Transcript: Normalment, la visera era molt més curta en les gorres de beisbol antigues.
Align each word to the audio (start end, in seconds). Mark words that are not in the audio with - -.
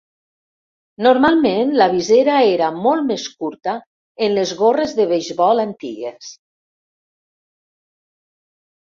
Normalment, 1.07 1.73
la 1.81 1.87
visera 1.91 2.39
era 2.55 2.71
molt 2.79 3.07
més 3.11 3.27
curta 3.43 3.77
en 4.29 4.35
les 4.41 4.57
gorres 4.65 4.99
de 5.03 5.09
beisbol 5.15 5.65
antigues. 5.69 6.35